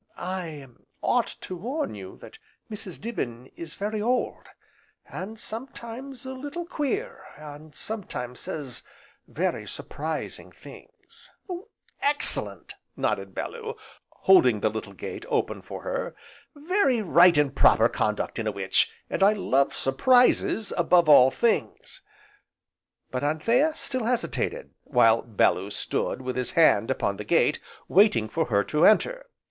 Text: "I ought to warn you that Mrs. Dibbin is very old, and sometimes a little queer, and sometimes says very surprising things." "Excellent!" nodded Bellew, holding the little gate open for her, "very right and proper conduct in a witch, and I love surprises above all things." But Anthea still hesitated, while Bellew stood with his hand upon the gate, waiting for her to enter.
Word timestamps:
"I 0.17 0.65
ought 1.03 1.27
to 1.41 1.55
warn 1.55 1.93
you 1.93 2.17
that 2.21 2.39
Mrs. 2.71 2.99
Dibbin 2.99 3.51
is 3.55 3.75
very 3.75 4.01
old, 4.01 4.47
and 5.05 5.37
sometimes 5.39 6.25
a 6.25 6.33
little 6.33 6.65
queer, 6.65 7.23
and 7.37 7.75
sometimes 7.75 8.39
says 8.39 8.81
very 9.27 9.67
surprising 9.67 10.51
things." 10.51 11.29
"Excellent!" 12.01 12.73
nodded 12.97 13.35
Bellew, 13.35 13.75
holding 14.09 14.61
the 14.61 14.71
little 14.71 14.93
gate 14.93 15.23
open 15.29 15.61
for 15.61 15.83
her, 15.83 16.15
"very 16.55 17.03
right 17.03 17.37
and 17.37 17.55
proper 17.55 17.87
conduct 17.87 18.39
in 18.39 18.47
a 18.47 18.51
witch, 18.51 18.91
and 19.07 19.21
I 19.21 19.33
love 19.33 19.75
surprises 19.75 20.73
above 20.75 21.09
all 21.09 21.29
things." 21.29 22.01
But 23.11 23.23
Anthea 23.23 23.73
still 23.75 24.05
hesitated, 24.05 24.73
while 24.83 25.21
Bellew 25.21 25.69
stood 25.69 26.23
with 26.23 26.37
his 26.37 26.53
hand 26.53 26.89
upon 26.89 27.17
the 27.17 27.23
gate, 27.23 27.59
waiting 27.87 28.27
for 28.27 28.45
her 28.45 28.63
to 28.63 28.83
enter. 28.83 29.27